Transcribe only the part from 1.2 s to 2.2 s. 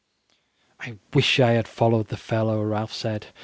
I had followed the